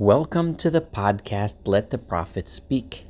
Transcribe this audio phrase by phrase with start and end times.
[0.00, 3.06] Welcome to the podcast Let the Prophet Speak.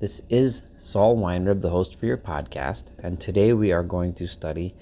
[0.00, 4.26] This is Saul Weinrib, the host for your podcast, and today we are going to
[4.26, 4.74] study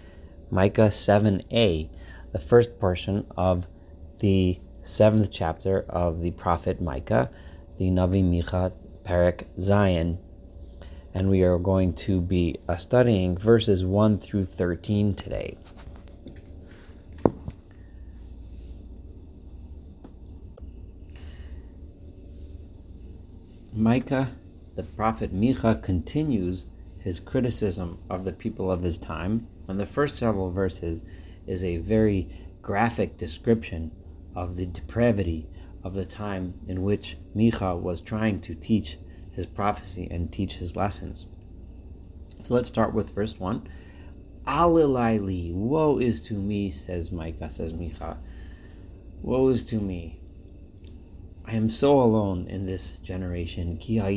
[0.51, 1.91] Micah 7a,
[2.33, 3.69] the first portion of
[4.21, 7.31] the seventh chapter of the prophet Micah,
[7.77, 8.73] the Navi Micha
[9.05, 10.17] Perek Zayin.
[11.13, 15.59] And we are going to be uh, studying verses 1 through 13 today.
[23.75, 24.33] Micah,
[24.75, 26.67] the prophet Micha, continues
[26.99, 29.47] his criticism of the people of his time.
[29.67, 31.05] And the first several verses
[31.47, 32.29] is a very
[32.61, 33.91] graphic description
[34.35, 35.49] of the depravity
[35.83, 38.99] of the time in which Micha was trying to teach
[39.31, 41.27] his prophecy and teach his lessons.
[42.41, 43.69] So let's start with verse 1.
[44.47, 48.19] Alilaili, woe is to me, says Micah, says Micha.
[49.23, 50.21] Woe is to me.
[51.53, 53.77] I am so alone in this generation.
[53.77, 54.09] Ki I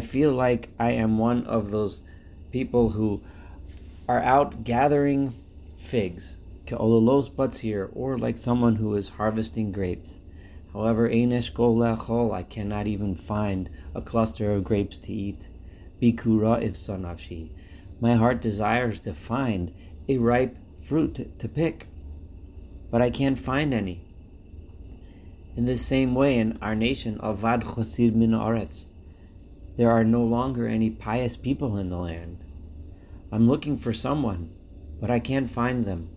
[0.00, 2.02] feel like I am one of those
[2.52, 3.22] people who
[4.06, 5.32] are out gathering
[5.78, 6.36] figs,
[6.70, 10.20] or like someone who is harvesting grapes.
[10.74, 15.48] However, I cannot even find a cluster of grapes to eat.
[16.02, 16.76] Bikura if
[18.02, 19.72] My heart desires to find
[20.10, 21.86] a ripe fruit to pick,
[22.90, 24.04] but I can't find any.
[25.60, 28.86] In the same way, in our nation, Avad Chosir Min Aretz,
[29.76, 32.42] there are no longer any pious people in the land.
[33.30, 34.54] I'm looking for someone,
[35.02, 36.08] but I can't find them.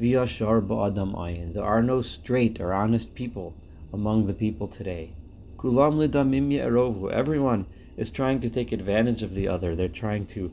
[0.00, 1.52] V'yashar ba'adam ayin.
[1.52, 3.54] There are no straight or honest people
[3.92, 5.12] among the people today.
[5.58, 7.12] Kulam lidamim ye'erovu.
[7.12, 7.66] Everyone
[7.98, 9.76] is trying to take advantage of the other.
[9.76, 10.50] They're trying to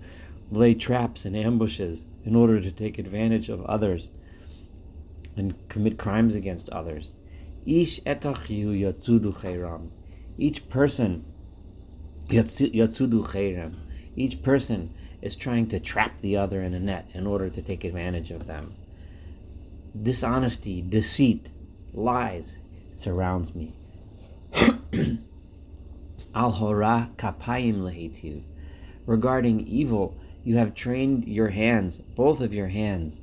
[0.52, 4.10] lay traps and ambushes in order to take advantage of others
[5.38, 7.14] and commit crimes against others.
[7.66, 9.90] Ish etachiu yatsudu chayram.
[10.38, 11.26] Each person
[12.28, 13.76] yatsudu chayram.
[14.16, 17.84] Each person is trying to trap the other in a net in order to take
[17.84, 18.74] advantage of them.
[20.00, 21.52] Dishonesty, deceit,
[21.94, 22.58] lies
[22.92, 23.76] surrounds me.
[26.34, 28.44] Al hora kapayim lehitiv.
[29.06, 33.22] Regarding evil, you have trained your hands, both of your hands,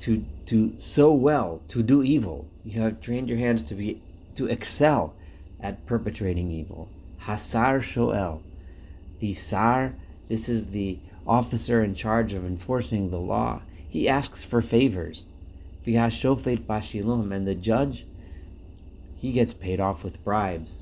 [0.00, 2.46] to to so well to do evil.
[2.64, 4.00] You have trained your hands to be
[4.34, 5.14] to excel
[5.60, 6.88] at perpetrating evil.
[7.22, 8.42] Hasar Shoel,
[9.18, 9.94] the Sar.
[10.28, 13.62] This is the officer in charge of enforcing the law.
[13.88, 15.26] He asks for favors.
[15.86, 18.04] V'hashofet bashilum, and the judge,
[19.16, 20.80] he gets paid off with bribes.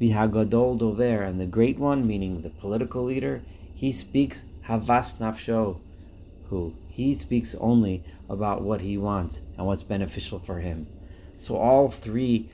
[0.00, 3.42] V'hagadol dover, and the great one, meaning the political leader,
[3.74, 5.78] he speaks havas nafsho,
[6.50, 10.88] who he speaks only about what he wants and what's beneficial for him.
[11.38, 12.50] So all three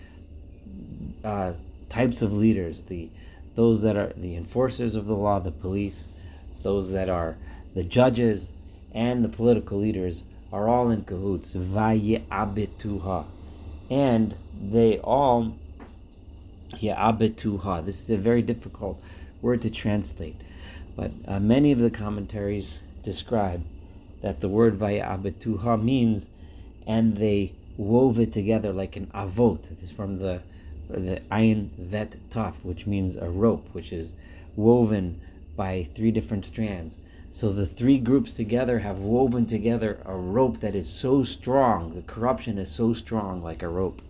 [1.24, 1.54] uh,
[1.88, 3.08] types of leaders the
[3.54, 6.08] those that are the enforcers of the law, the police,
[6.62, 7.38] those that are
[7.74, 8.50] the judges,
[8.92, 11.54] and the political leaders are all in cahoots.
[11.54, 13.24] Vaye'abituha.
[13.88, 15.56] And they all
[16.80, 17.86] Ye'abituha.
[17.86, 19.00] This is a very difficult
[19.40, 20.36] word to translate,
[20.94, 23.64] but uh, many of the commentaries describe
[24.24, 26.30] that the word Vaye'abituha means,
[26.86, 29.70] and they wove it together like an avot.
[29.70, 30.40] It is from the
[30.88, 34.14] the ayin vet taf, which means a rope, which is
[34.56, 35.20] woven
[35.56, 36.96] by three different strands.
[37.32, 42.02] So the three groups together have woven together a rope that is so strong, the
[42.02, 44.00] corruption is so strong like a rope.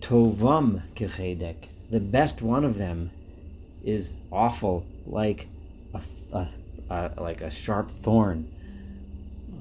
[0.00, 1.56] Tovam kechedek,
[1.90, 3.10] the best one of them
[3.84, 5.48] is awful, like
[5.92, 6.02] a,
[6.32, 6.48] a,
[6.88, 8.50] like a sharp thorn.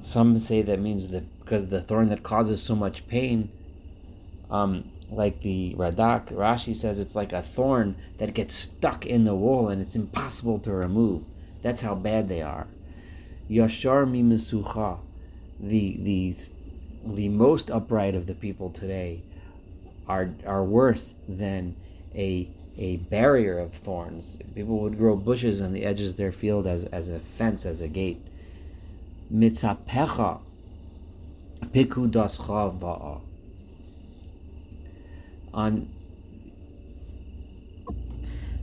[0.02, 3.50] Some say that means that because the thorn that causes so much pain,
[4.50, 9.36] um, like the Radak, Rashi says it's like a thorn that gets stuck in the
[9.36, 11.24] wall and it's impossible to remove.
[11.62, 12.68] That's how bad they are.
[13.50, 15.00] Yashar mi misucha,
[15.60, 16.36] the the
[17.06, 19.22] the most upright of the people today,
[20.08, 21.76] are are worse than
[22.16, 24.38] a a barrier of thorns.
[24.54, 27.82] People would grow bushes on the edges of their field as, as a fence, as
[27.82, 28.26] a gate.
[29.34, 30.40] Mitzapecha
[31.74, 33.22] pikudascha va'a
[35.56, 35.90] on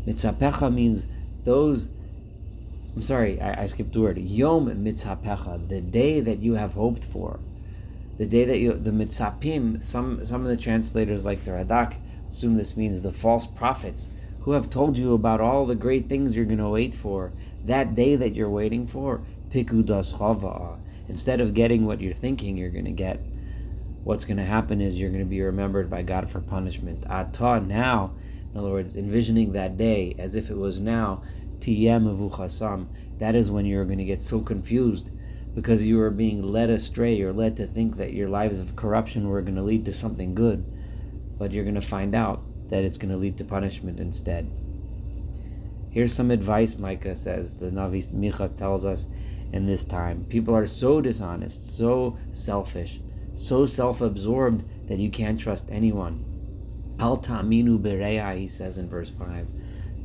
[0.06, 1.06] mitzapecha means
[1.44, 1.88] those.
[2.94, 4.18] I'm sorry, I, I skipped the word.
[4.18, 7.40] Yom mitzapecha, the day that you have hoped for,
[8.18, 9.82] the day that you the mitzapim.
[9.82, 11.96] Some some of the translators, like the Radak,
[12.32, 14.08] assume this means the false prophets
[14.40, 17.30] who have told you about all the great things you're going to wait for.
[17.66, 19.20] That day that you're waiting for,
[19.50, 20.78] pikudas chava.
[21.08, 23.20] Instead of getting what you're thinking you're going to get,
[24.02, 27.04] what's going to happen is you're going to be remembered by God for punishment.
[27.06, 28.12] Ata now,
[28.50, 31.22] in other words, envisioning that day as if it was now,
[31.58, 32.86] tiyem
[33.18, 35.10] that is when you're going to get so confused
[35.54, 37.14] because you are being led astray.
[37.14, 40.34] You're led to think that your lives of corruption were going to lead to something
[40.34, 40.64] good,
[41.38, 44.50] but you're going to find out that it's going to lead to punishment instead.
[45.90, 49.06] Here's some advice Micah says, the Navi Micha tells us
[49.52, 50.24] in this time.
[50.28, 53.00] People are so dishonest, so selfish,
[53.34, 56.24] so self absorbed that you can't trust anyone.
[56.98, 59.46] Al ta'minu bereya, he says in verse 5.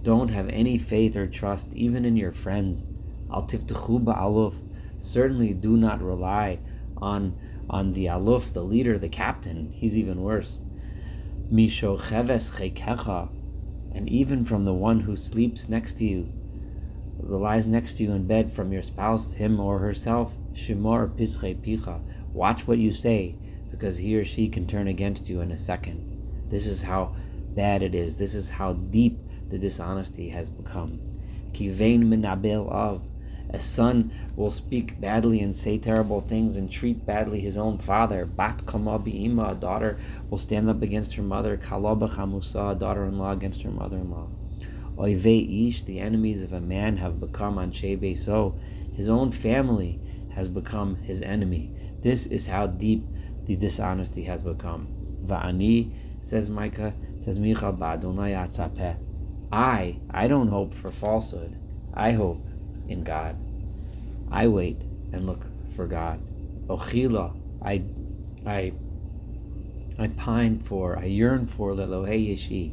[0.03, 2.83] Don't have any faith or trust even in your friends.
[3.31, 4.55] Al tiftachu ba'aluf.
[4.99, 6.59] Certainly do not rely
[6.97, 7.37] on,
[7.69, 9.71] on the aluf, the leader, the captain.
[9.71, 10.59] He's even worse.
[11.51, 13.29] Misho cheves chekecha
[13.97, 16.31] and even from the one who sleeps next to you,
[17.19, 20.35] that lies next to you in bed from your spouse, him or herself.
[20.53, 21.99] Shimor pische picha.
[22.31, 23.35] Watch what you say,
[23.71, 26.45] because he or she can turn against you in a second.
[26.47, 27.15] This is how
[27.55, 28.15] bad it is.
[28.15, 30.99] This is how deep the dishonesty has become.
[31.53, 33.01] Kivain minabel av.
[33.49, 38.25] A son will speak badly and say terrible things and treat badly his own father.
[38.25, 39.97] Bat kama bi'ima, a daughter
[40.29, 41.57] will stand up against her mother.
[41.57, 44.27] Kalaba chamusa, a daughter-in-law against her mother-in-law.
[44.97, 48.59] Oive ish, the enemies of a man have become anshe so.
[48.93, 50.01] His own family
[50.33, 51.71] has become his enemy.
[52.01, 53.05] This is how deep
[53.45, 54.87] the dishonesty has become.
[55.25, 58.97] Va'ani, says Micah, says Micha ba'adonai
[59.51, 61.55] I, I don't hope for falsehood.
[61.93, 62.45] I hope
[62.87, 63.35] in God.
[64.31, 64.81] I wait
[65.11, 65.45] and look
[65.75, 66.19] for God.
[66.67, 67.83] Ochila, I,
[68.45, 68.73] I,
[69.97, 72.71] I pine for, I yearn for Lelohe Yeshi,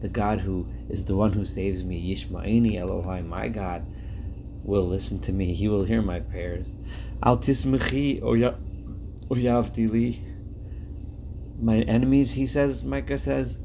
[0.00, 2.14] the God who is the one who saves me.
[2.14, 3.86] Yishma'ini Elohai, my God
[4.64, 5.54] will listen to me.
[5.54, 6.72] He will hear my prayers.
[7.22, 8.20] Al tismechi
[9.28, 10.18] oyavdili.
[11.60, 13.58] My enemies, he says, Micah says,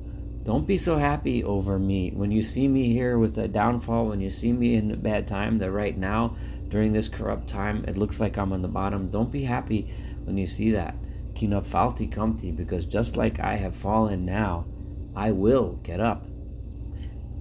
[0.47, 2.09] don't be so happy over me.
[2.15, 5.27] When you see me here with a downfall, when you see me in a bad
[5.27, 6.37] time, that right now,
[6.69, 9.09] during this corrupt time, it looks like I'm on the bottom.
[9.09, 10.95] Don't be happy when you see that.
[11.35, 14.65] Kina falti kamti, because just like I have fallen now,
[15.17, 16.25] I will get up.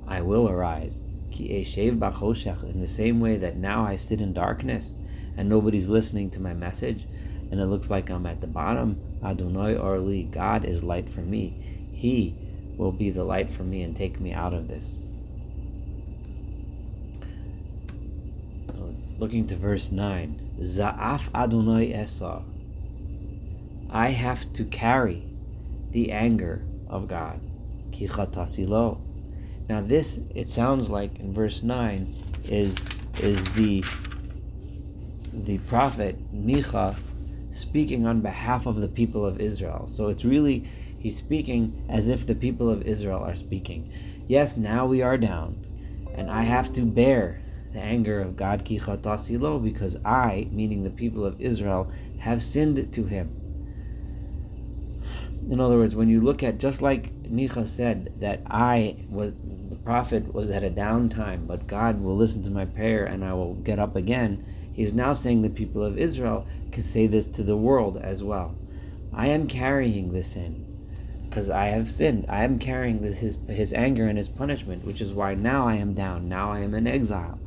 [0.09, 1.01] I will arise.
[1.31, 4.95] Ki eshev in the same way that now I sit in darkness
[5.37, 7.07] and nobody's listening to my message,
[7.53, 9.01] and it looks like I'm at the bottom.
[9.23, 11.89] Adonai Orli, God is light for me.
[11.93, 12.37] He
[12.77, 14.99] will be the light for me and take me out of this.
[19.19, 20.59] Looking to verse 9.
[20.61, 22.43] Za'af Adonai Esa.
[23.91, 25.25] I have to carry
[25.91, 27.41] the anger of God.
[29.69, 32.15] Now this, it sounds like in verse 9,
[32.45, 32.77] is
[33.23, 33.83] is the
[35.33, 36.97] the prophet Micha
[37.53, 39.87] speaking on behalf of the people of Israel.
[39.87, 43.93] So it's really He's speaking as if the people of Israel are speaking.
[44.27, 45.65] Yes, now we are down,
[46.15, 51.25] and I have to bear the anger of God kichatasilo because I, meaning the people
[51.25, 53.43] of Israel, have sinned to him.
[55.49, 59.33] In other words, when you look at just like Micha said that I was
[59.69, 63.33] the prophet was at a downtime, but God will listen to my prayer and I
[63.33, 64.45] will get up again.
[64.73, 68.25] He is now saying the people of Israel can say this to the world as
[68.25, 68.57] well.
[69.13, 70.66] I am carrying the sin
[71.37, 72.25] because I have sinned.
[72.31, 75.75] I am carrying this, his his anger and his punishment, which is why now I
[75.75, 76.31] am down.
[76.31, 77.39] Now I am in exile.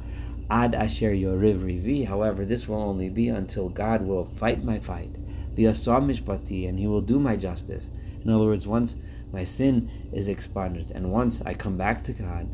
[0.48, 2.06] Ad asher yoriv rivi.
[2.06, 5.16] However, this will only be until God will fight my fight,
[5.56, 7.90] mishpati, and He will do my justice.
[8.24, 8.96] In other words, once
[9.34, 12.48] my sin is expunged, and once I come back to God,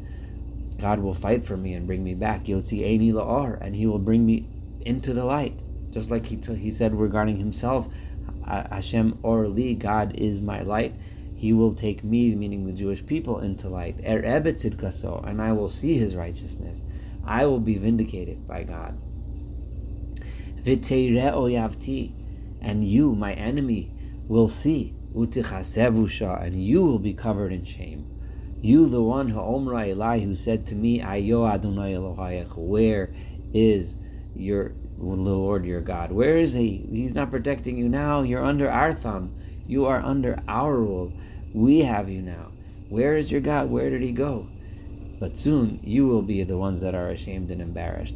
[0.80, 2.46] God will fight for me and bring me back.
[2.46, 4.48] Yotzi eini la'ar, and He will bring me
[4.86, 5.60] into the light,
[5.92, 7.89] just like He t- He said regarding Himself.
[8.46, 10.94] Hashem or God is my light
[11.36, 14.00] he will take me, meaning the Jewish people, into light.
[14.06, 16.84] Er and I will see his righteousness.
[17.25, 18.98] I will be vindicated by God.
[22.62, 23.92] And you, my enemy,
[24.27, 24.96] will see.
[25.13, 28.12] And you will be covered in shame.
[28.62, 33.13] You, the one Ha'omra Eli, who said to me, Ayo Adonai Elohayach, where
[33.54, 33.98] is
[34.34, 36.12] your Lord, your God?
[36.12, 36.88] Where is he?
[36.89, 38.22] He's not protecting you now.
[38.22, 39.36] You're under our thumb.
[39.67, 41.12] You are under our rule.
[41.53, 42.51] We have you now.
[42.89, 43.69] Where is your God?
[43.69, 44.48] Where did he go?
[45.19, 48.15] But soon you will be the ones that are ashamed and embarrassed.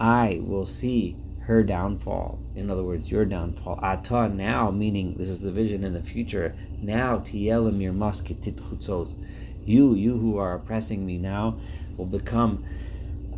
[0.00, 2.38] I will see her downfall.
[2.56, 3.78] In other words, your downfall.
[3.82, 6.56] Ata now, meaning this is the vision in the future.
[6.80, 7.92] Now, tielim your
[9.66, 11.58] You, you who are oppressing me now,
[11.96, 12.64] will become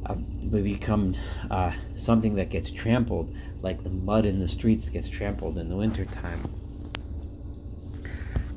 [0.08, 1.14] uh, become
[1.50, 5.76] uh, something that gets trampled, like the mud in the streets gets trampled in the
[5.76, 6.48] wintertime.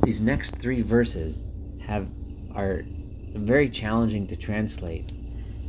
[0.03, 1.41] These next three verses
[1.81, 2.07] have
[2.55, 2.83] are
[3.33, 5.11] very challenging to translate,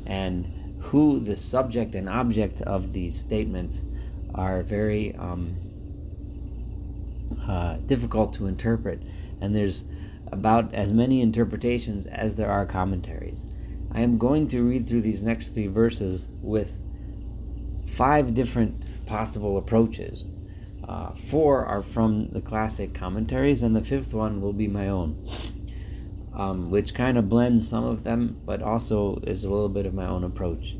[0.06, 3.82] and who the subject and object of these statements
[4.34, 5.56] are very um,
[7.46, 9.02] uh, difficult to interpret,
[9.40, 9.84] and there's
[10.32, 13.44] about as many interpretations as there are commentaries.
[13.92, 16.72] I am going to read through these next three verses with
[17.86, 20.24] five different possible approaches.
[20.86, 25.24] Uh, four are from the classic commentaries, and the fifth one will be my own,
[26.34, 29.94] um, which kind of blends some of them, but also is a little bit of
[29.94, 30.76] my own approach.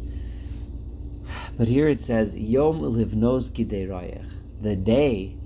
[1.57, 5.37] But here it says, Yom livnos giderayech, the day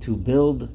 [0.00, 0.68] to build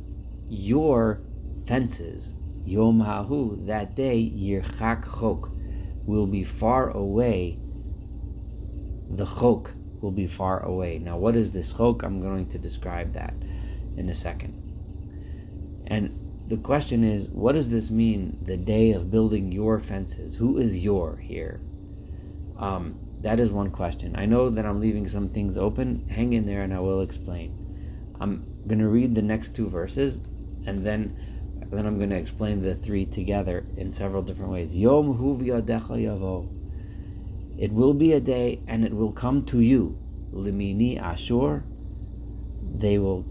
[0.49, 1.21] your
[1.65, 2.33] fences.
[2.65, 5.51] Yom hahu, that day, yirchak chok,
[6.05, 7.59] will be far away.
[9.09, 10.99] The chok will be far away.
[10.99, 12.03] Now, what is this chok?
[12.03, 13.33] I'm going to describe that
[13.97, 14.61] in a second.
[15.87, 20.35] And the question is, what does this mean, the day of building your fences?
[20.35, 21.59] Who is your here?
[22.57, 24.15] Um, that is one question.
[24.15, 26.07] I know that I'm leaving some things open.
[26.09, 28.13] Hang in there and I will explain.
[28.19, 30.19] I'm going to read the next two verses
[30.65, 31.17] and then
[31.71, 34.75] then I'm going to explain the three together in several different ways.
[34.75, 36.49] Yom yavo.
[37.57, 39.97] It will be a day, and it will come to you.
[40.33, 41.63] Limini Ashur.
[42.77, 43.25] They will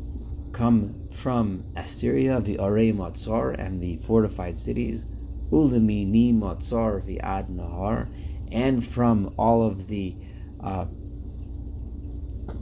[0.53, 5.05] come from Assyria, Vi'arei Matzar, and the fortified cities.
[5.51, 8.09] Ulimini Matzar Vi'ad Nahar,
[8.51, 10.17] and from all of the
[10.61, 10.87] uh,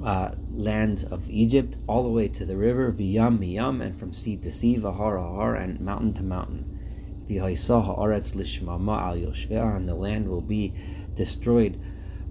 [0.05, 4.37] uh, land of Egypt, all the way to the river, v'yam miyam, and from sea
[4.37, 6.79] to sea, v'har har, and mountain to mountain.
[7.29, 10.73] V'haisah ha'aretz lishmama al yoshvea, and the land will be
[11.15, 11.81] destroyed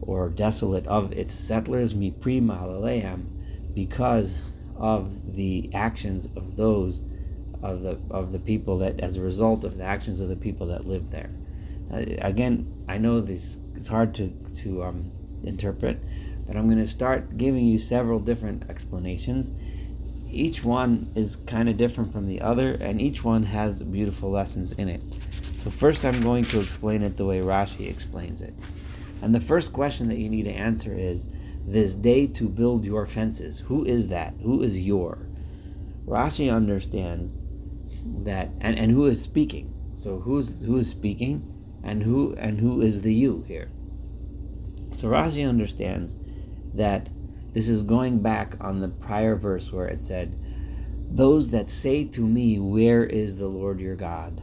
[0.01, 3.25] or desolate of its settlers, mipri ma'alaleam,
[3.73, 4.39] because
[4.75, 7.01] of the actions of those
[7.61, 10.67] of the of the people that, as a result of the actions of the people
[10.67, 11.29] that lived there.
[11.93, 15.11] Uh, again, I know this it's hard to to um,
[15.43, 16.01] interpret
[16.51, 19.53] but I'm going to start giving you several different explanations.
[20.29, 24.73] Each one is kind of different from the other, and each one has beautiful lessons
[24.73, 25.01] in it.
[25.63, 28.53] So, first, I'm going to explain it the way Rashi explains it.
[29.21, 31.25] And the first question that you need to answer is
[31.65, 33.59] this day to build your fences.
[33.59, 34.33] Who is that?
[34.43, 35.19] Who is your?
[36.05, 37.37] Rashi understands
[38.25, 39.73] that, and, and who is speaking.
[39.95, 41.49] So, who's who is speaking,
[41.81, 43.71] and who and who is the you here?
[44.93, 46.15] So Rashi understands
[46.73, 47.09] that
[47.53, 50.37] this is going back on the prior verse where it said,
[51.09, 54.41] Those that say to me, Where is the Lord your God?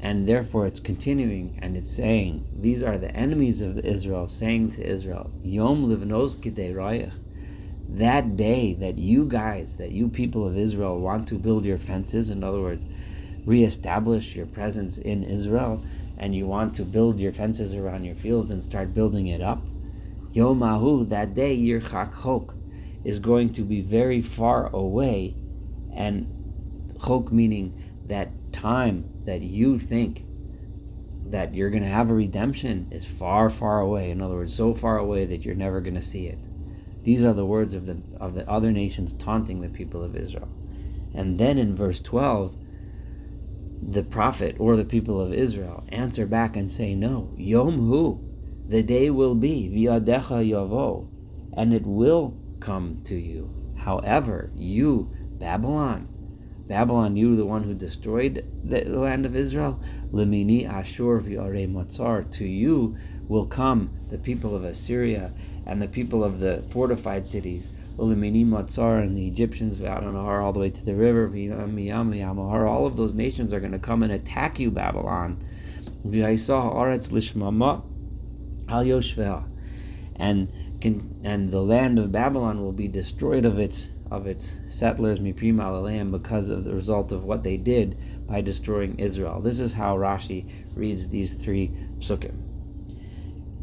[0.00, 4.86] And therefore it's continuing and it's saying, These are the enemies of Israel saying to
[4.86, 7.12] Israel, Yom livnos.
[7.88, 12.30] That day that you guys, that you people of Israel want to build your fences,
[12.30, 12.84] in other words,
[13.44, 15.82] reestablish your presence in Israel,
[16.18, 19.62] and you want to build your fences around your fields and start building it up,
[20.36, 22.54] Yomahu, that day, Yirchak Chok,
[23.04, 25.34] is going to be very far away,
[25.94, 30.24] and Chok meaning that time that you think
[31.26, 34.10] that you're going to have a redemption is far, far away.
[34.10, 36.38] In other words, so far away that you're never going to see it.
[37.02, 40.48] These are the words of the of the other nations taunting the people of Israel.
[41.14, 42.56] And then in verse 12,
[43.88, 48.20] the prophet or the people of Israel answer back and say, No, Yom Hu,
[48.68, 51.08] the day will be viadecha yavo,
[51.56, 53.50] and it will come to you.
[53.76, 56.08] However, you, Babylon,
[56.66, 59.80] Babylon, you, the one who destroyed the land of Israel,
[60.10, 62.96] limini ashur viare matzar, to you
[63.28, 65.32] will come the people of Assyria
[65.64, 70.58] and the people of the fortified cities, limini matzar, and the Egyptians, Vadonahar, all the
[70.58, 74.58] way to the river, Amahar, all of those nations are going to come and attack
[74.58, 75.42] you, Babylon.
[76.04, 77.84] V'yaisah haaretz lishmama,
[78.68, 79.44] Al Yoshveh,
[80.16, 80.52] and
[81.24, 86.10] and the land of Babylon will be destroyed of its of its settlers miprim alalayim
[86.10, 87.96] because of the result of what they did
[88.26, 89.40] by destroying Israel.
[89.40, 92.34] This is how Rashi reads these three psukim.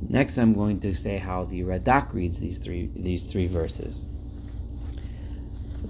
[0.10, 4.04] Next, I'm going to say how the Radak reads these three these three verses.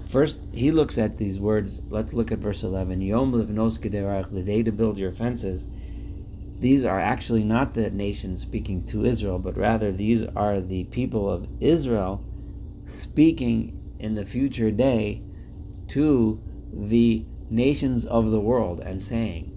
[0.08, 1.82] First, he looks at these words.
[1.88, 3.00] Let's look at verse 11.
[3.00, 3.80] Yom livnos
[4.30, 5.66] the day to build your fences
[6.60, 11.30] these are actually not the nation speaking to Israel, but rather these are the people
[11.30, 12.24] of Israel
[12.86, 15.22] speaking in the future day
[15.88, 16.40] to
[16.72, 19.50] the nations of the world and saying,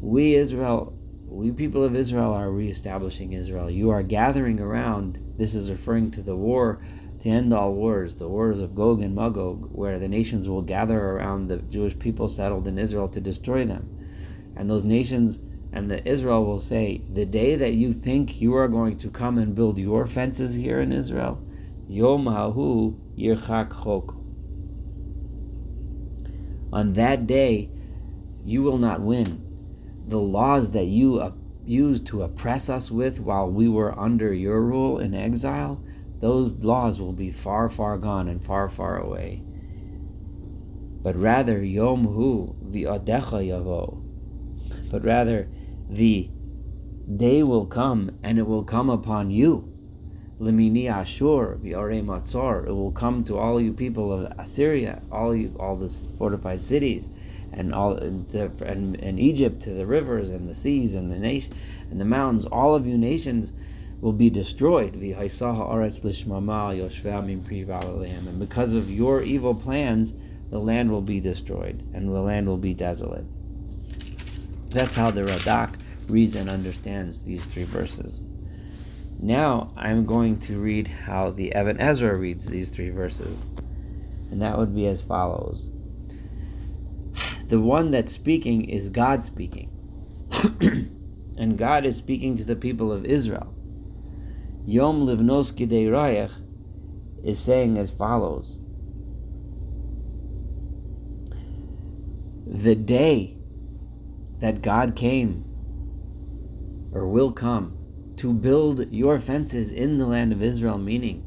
[0.00, 0.92] We, Israel,
[1.26, 3.70] we people of Israel are reestablishing Israel.
[3.70, 5.34] You are gathering around.
[5.36, 6.80] This is referring to the war
[7.20, 10.98] to end all wars, the wars of Gog and Magog, where the nations will gather
[10.98, 13.88] around the Jewish people settled in Israel to destroy them.
[14.54, 15.38] And those nations
[15.72, 19.38] and the Israel will say, The day that you think you are going to come
[19.38, 21.42] and build your fences here in Israel,
[21.88, 24.14] Yom Hahu Yirchak Chok.
[26.72, 27.70] On that day,
[28.44, 29.42] you will not win.
[30.08, 31.32] The laws that you
[31.64, 35.82] used to oppress us with while we were under your rule in exile,
[36.20, 39.42] those laws will be far, far gone and far, far away.
[41.02, 44.05] But rather, Yom Hu V'adecha Yavo.
[44.90, 45.48] But rather,
[45.88, 46.30] the
[47.16, 49.72] day will come and it will come upon you.
[50.38, 52.66] Limini Ashur V'are Matzor.
[52.66, 55.88] It will come to all you people of Assyria, all you, all the
[56.18, 57.08] fortified cities,
[57.52, 61.54] and all the, and, and Egypt to the rivers and the seas and the nation
[61.90, 62.44] and the mountains.
[62.46, 63.54] All of you nations
[64.00, 64.94] will be destroyed.
[64.94, 65.18] And
[68.38, 70.12] because of your evil plans,
[70.50, 73.24] the land will be destroyed and the land will be desolate.
[74.76, 78.20] That's how the Radak reads and understands these three verses.
[79.18, 83.46] Now I'm going to read how the Even Ezra reads these three verses.
[84.30, 85.70] And that would be as follows
[87.48, 89.70] The one that's speaking is God speaking.
[91.38, 93.54] and God is speaking to the people of Israel.
[94.66, 96.34] Yom Livnos Gidei Rayach
[97.24, 98.58] is saying as follows
[102.46, 103.35] The day
[104.40, 105.44] that God came
[106.92, 107.76] or will come
[108.16, 111.22] to build your fences in the land of Israel, meaning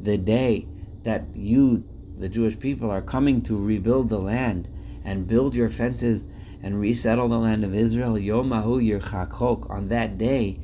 [0.00, 0.66] the day
[1.02, 1.84] that you,
[2.18, 4.68] the Jewish people, are coming to rebuild the land
[5.04, 6.24] and build your fences
[6.62, 10.58] and resettle the land of Israel, Yomahu Yirchakok, on that day,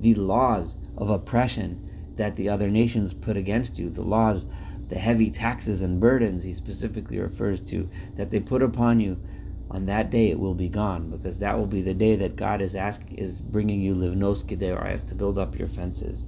[0.00, 4.46] the laws of oppression that the other nations put against you, the laws,
[4.88, 9.20] the heavy taxes and burdens he specifically refers to, that they put upon you,
[9.70, 12.60] on that day it will be gone, because that will be the day that God
[12.60, 16.24] is asking, is bringing you livnos kederayach to build up your fences.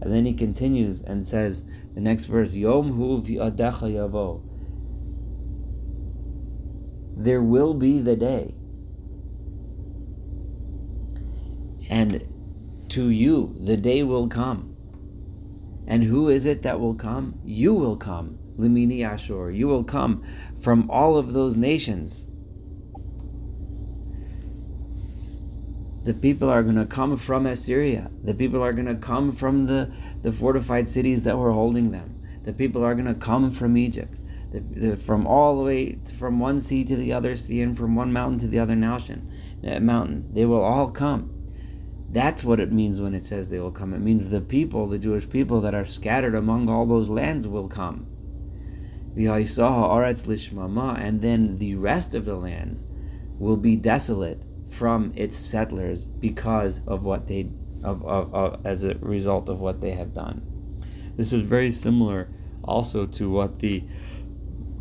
[0.00, 4.42] And then he continues and says, the next verse, Yom hu v'adecha yavo.
[7.16, 8.54] There will be the day.
[11.90, 12.22] And
[12.90, 14.76] to you, the day will come.
[15.88, 17.40] And who is it that will come?
[17.44, 19.50] You will come, Limini Ashur.
[19.50, 20.22] You will come
[20.60, 22.27] from all of those nations.
[26.08, 28.10] The people are going to come from Assyria.
[28.24, 29.92] The people are going to come from the,
[30.22, 32.22] the fortified cities that were holding them.
[32.44, 34.14] The people are going to come from Egypt.
[34.50, 37.94] The, the, from all the way from one sea to the other sea and from
[37.94, 39.30] one mountain to the other mountain.
[39.62, 40.32] Uh, mountain.
[40.32, 41.30] They will all come.
[42.08, 43.92] That's what it means when it says they will come.
[43.92, 47.68] It means the people, the Jewish people that are scattered among all those lands will
[47.68, 48.06] come.
[49.14, 49.26] And
[51.20, 52.84] then the rest of the lands
[53.38, 57.50] will be desolate from its settlers because of what they
[57.82, 60.42] of, of, of as a result of what they have done.
[61.16, 62.28] This is very similar
[62.64, 63.84] also to what the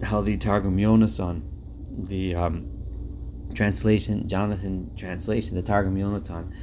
[0.04, 1.42] how the Targum Yonasan,
[2.08, 2.68] the um,
[3.54, 6.54] translation Jonathan translation, the Targum Yonatan,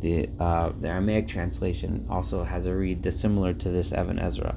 [0.00, 4.56] the uh, the Aramaic translation also has a read that's similar to this Even Ezra.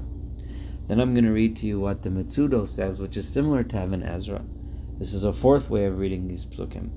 [0.88, 3.84] Then I'm going to read to you what the Mitsudo says, which is similar to
[3.84, 4.44] Even Ezra.
[5.00, 6.90] This is a fourth way of reading these psukim,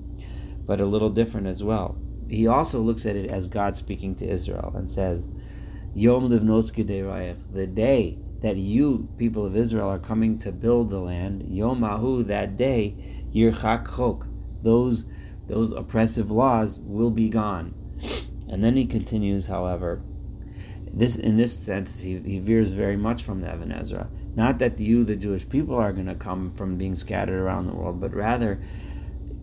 [0.67, 1.97] but a little different as well.
[2.29, 5.29] He also looks at it as God speaking to Israel and says,
[5.95, 6.73] Yom livnos
[7.53, 12.23] the day that you, people of Israel, are coming to build the land, Yom Ahu,
[12.25, 12.95] that day,
[13.35, 14.27] Yirchak Chok,
[14.63, 15.05] those,
[15.47, 17.75] those oppressive laws will be gone.
[18.49, 20.03] And then he continues, however,
[20.93, 24.09] this in this sense he, he veers very much from the Even Ezra.
[24.35, 27.75] Not that you, the Jewish people, are going to come from being scattered around the
[27.75, 28.61] world, but rather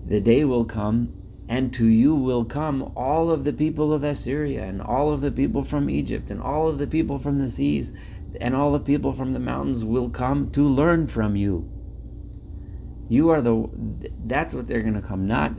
[0.08, 1.14] the day will come,
[1.50, 5.32] and to you will come all of the people of Assyria, and all of the
[5.32, 7.92] people from Egypt, and all of the people from the seas,
[8.40, 11.70] and all the people from the mountains will come to learn from you.
[13.10, 13.70] You are the.
[14.26, 15.28] That's what they're going to come.
[15.28, 15.54] Not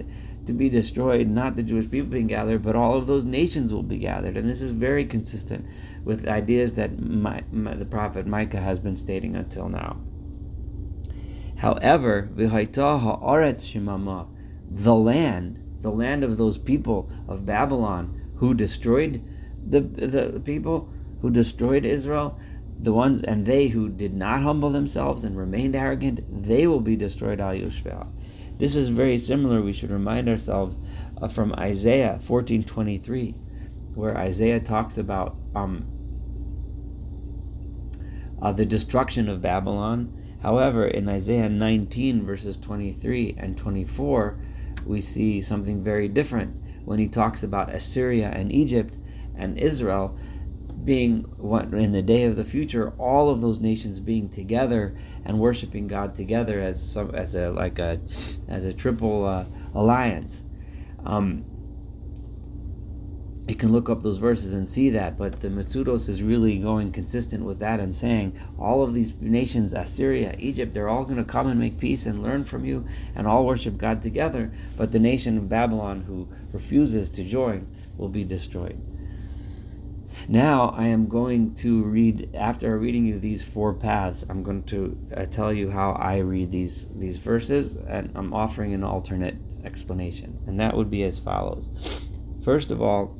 [0.46, 3.82] to be destroyed, not the Jewish people being gathered, but all of those nations will
[3.82, 4.36] be gathered.
[4.36, 5.66] And this is very consistent
[6.04, 10.00] with ideas that my, my, the prophet Micah has been stating until now.
[11.58, 12.30] However,
[14.70, 19.22] the land, the land of those people of Babylon who destroyed
[19.66, 20.88] the, the, people
[21.20, 22.38] who destroyed Israel,
[22.78, 26.96] the ones and they who did not humble themselves and remained arrogant, they will be
[26.96, 28.06] destroyed al Yushva.
[28.58, 30.76] This is very similar, we should remind ourselves,
[31.20, 33.34] uh, from Isaiah 14:23,
[33.94, 35.86] where Isaiah talks about um,
[38.40, 40.14] uh, the destruction of Babylon.
[40.42, 44.38] However, in Isaiah 19 verses 23 and 24,
[44.84, 48.96] we see something very different when he talks about Assyria and Egypt
[49.36, 50.16] and Israel
[50.84, 55.38] being what in the day of the future, all of those nations being together and
[55.38, 58.00] worshiping God together as some as a like a
[58.48, 60.44] as a triple uh, alliance.
[61.04, 61.44] Um,
[63.48, 66.92] you can look up those verses and see that, but the Metzudos is really going
[66.92, 71.24] consistent with that and saying all of these nations, Assyria, Egypt, they're all going to
[71.24, 74.98] come and make peace and learn from you and all worship God together, but the
[74.98, 78.78] nation of Babylon who refuses to join will be destroyed.
[80.28, 84.26] Now I am going to read after reading you these four paths.
[84.28, 88.74] I'm going to uh, tell you how I read these these verses, and I'm offering
[88.74, 91.70] an alternate explanation, and that would be as follows.
[92.42, 93.17] First of all,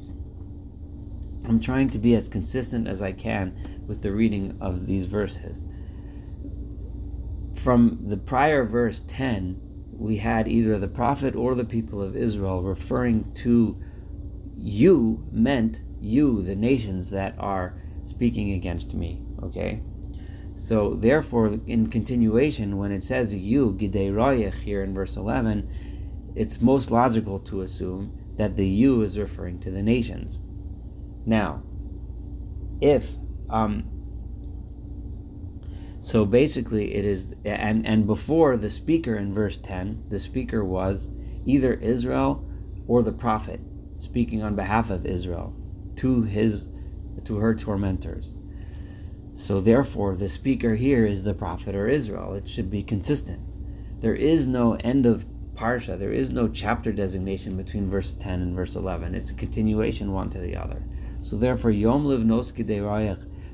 [1.48, 5.62] I'm trying to be as consistent as I can with the reading of these verses.
[7.54, 9.58] From the prior verse 10,
[9.92, 13.82] we had either the prophet or the people of Israel referring to
[14.56, 19.22] you meant you, the nations that are speaking against me.
[19.42, 19.80] Okay?
[20.54, 26.90] So, therefore, in continuation, when it says you, Gidei here in verse 11, it's most
[26.90, 30.40] logical to assume that the you is referring to the nations.
[31.26, 31.62] Now,
[32.80, 33.16] if,
[33.50, 33.84] um,
[36.00, 41.08] so basically it is, and, and before the speaker in verse 10, the speaker was
[41.44, 42.44] either Israel
[42.86, 43.60] or the prophet
[43.98, 45.54] speaking on behalf of Israel
[45.96, 46.66] to his
[47.24, 48.32] to her tormentors.
[49.34, 52.34] So therefore the speaker here is the prophet or Israel.
[52.34, 53.40] It should be consistent.
[54.00, 58.54] There is no end of parsha, there is no chapter designation between verse 10 and
[58.54, 59.14] verse 11.
[59.14, 60.84] It's a continuation one to the other.
[61.22, 62.54] So therefore Yom Livnos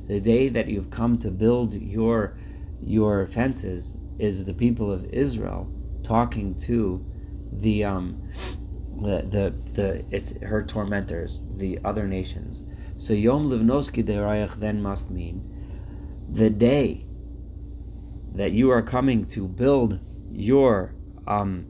[0.06, 2.36] the day that you've come to build your
[2.82, 5.72] your fences is the people of Israel
[6.02, 7.04] talking to
[7.52, 8.22] the um
[9.00, 12.62] the the the it's her tormentors, the other nations.
[12.96, 15.50] So Yom Livnoski Derayach then must mean
[16.30, 17.06] the day
[18.34, 20.00] that you are coming to build
[20.30, 20.94] your
[21.26, 21.66] um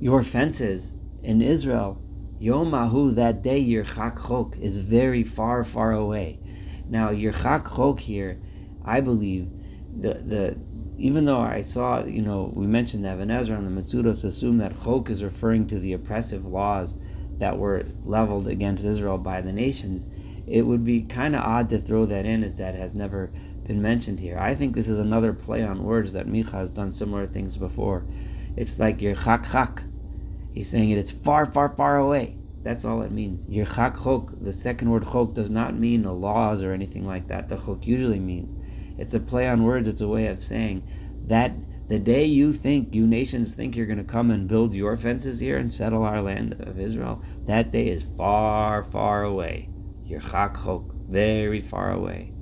[0.00, 2.00] your fences in Israel.
[2.40, 6.40] Yom Ahu, that day, your Chok is very far, far away.
[6.88, 8.40] Now, your Chok here,
[8.82, 9.50] I believe,
[9.94, 10.56] the the
[10.96, 14.56] even though I saw, you know, we mentioned that Even HaEzra and the Metzudos assume
[14.58, 16.94] that Chok is referring to the oppressive laws
[17.36, 20.06] that were leveled against Israel by the nations,
[20.46, 23.30] it would be kind of odd to throw that in as that has never
[23.64, 24.38] been mentioned here.
[24.38, 28.06] I think this is another play on words that Micha has done similar things before.
[28.56, 29.84] It's like your chak chak.
[30.52, 32.36] He's saying it, it's far, far, far away.
[32.62, 33.46] That's all it means.
[33.48, 37.28] Your chak chok, the second word chok, does not mean the laws or anything like
[37.28, 37.48] that.
[37.48, 38.52] The chok usually means
[38.98, 39.88] it's a play on words.
[39.88, 40.82] It's a way of saying
[41.26, 41.52] that
[41.88, 45.40] the day you think, you nations think you're going to come and build your fences
[45.40, 49.68] here and settle our land of Israel, that day is far, far away.
[50.06, 52.32] Yerchak chok, very far away.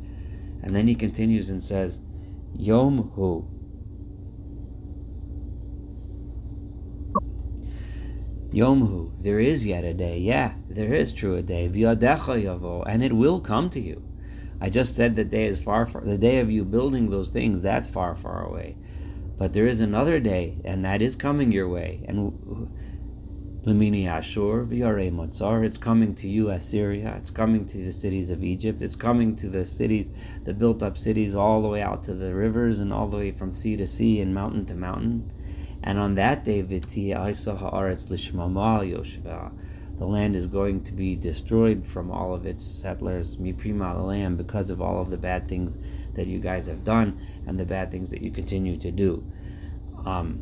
[0.63, 2.01] And then he continues and says,
[2.55, 3.49] Yom hu.
[8.51, 10.19] Yom hu, there is yet a day.
[10.19, 11.69] Yeah, there is true a day.
[11.69, 14.03] V'yadecha yavo, and it will come to you.
[14.61, 17.61] I just said the day is far, far, the day of you building those things,
[17.61, 18.77] that's far, far away.
[19.37, 22.05] But there is another day, and that is coming your way.
[22.09, 22.33] And
[23.65, 27.15] Lamini Ashur, Viare Motzar, it's coming to you, Assyria.
[27.19, 28.81] It's coming to the cities of Egypt.
[28.81, 30.11] It's coming to the cities,
[30.45, 33.31] the built up cities, all the way out to the rivers and all the way
[33.31, 35.31] from sea to sea and mountain to mountain.
[35.83, 36.61] And on that day,
[39.99, 44.39] the land is going to be destroyed from all of its settlers, miprima the land,
[44.39, 45.77] because of all of the bad things
[46.15, 49.25] that you guys have done and the bad things that you continue to do.
[50.05, 50.41] Um,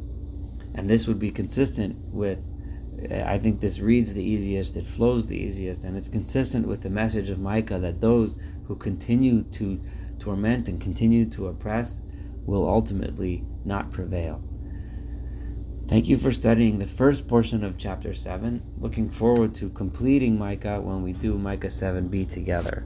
[0.74, 2.38] and this would be consistent with,
[3.10, 6.90] I think this reads the easiest, it flows the easiest, and it's consistent with the
[6.90, 9.80] message of Micah that those who continue to
[10.18, 12.00] torment and continue to oppress
[12.44, 14.42] will ultimately not prevail.
[15.88, 18.60] Thank you for studying the first portion of chapter 7.
[18.78, 22.84] Looking forward to completing Micah when we do Micah 7b together.